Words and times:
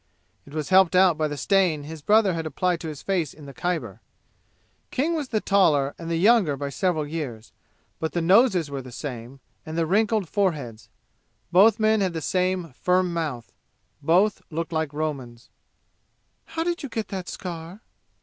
It 0.47 0.53
was 0.55 0.69
helped 0.69 0.95
out 0.95 1.15
by 1.15 1.27
the 1.27 1.37
stain 1.37 1.83
his 1.83 2.01
brother 2.01 2.33
had 2.33 2.47
applied 2.47 2.79
to 2.79 2.87
his 2.87 3.03
face 3.03 3.35
in 3.35 3.45
the 3.45 3.53
Khyber. 3.53 4.01
King 4.89 5.13
was 5.13 5.27
the 5.27 5.39
taller 5.39 5.93
and 5.99 6.09
the 6.09 6.17
younger 6.17 6.57
by 6.57 6.69
several 6.69 7.05
years, 7.05 7.51
but 7.99 8.13
the 8.13 8.19
noses 8.21 8.71
were 8.71 8.81
the 8.81 8.91
same, 8.91 9.41
and 9.63 9.77
the 9.77 9.85
wrinkled 9.85 10.27
fore 10.27 10.53
heads; 10.53 10.89
both 11.51 11.79
men 11.79 12.01
had 12.01 12.13
the 12.13 12.19
same 12.21 12.73
firm 12.73 13.13
mouth; 13.13 13.53
both 14.01 14.41
looked 14.49 14.73
like 14.73 14.91
Romans. 14.91 15.51
"How 16.45 16.63
did 16.63 16.81
you 16.81 16.89
get 16.89 17.09
that 17.09 17.29
scar?" 17.29 17.81